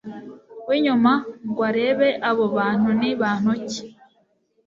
[0.67, 1.11] winyuma
[1.49, 3.83] ngo barebe abo bantu ni bantu ki